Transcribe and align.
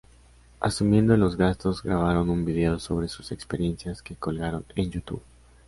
Asumiendo 0.59 1.15
los 1.15 1.37
gastos, 1.37 1.83
grabaron 1.83 2.31
un 2.31 2.43
video 2.43 2.79
sobre 2.79 3.07
sus 3.07 3.31
experiencias 3.31 4.01
que 4.01 4.15
colgaron 4.15 4.65
en 4.75 4.89
YouTube. 4.89 5.21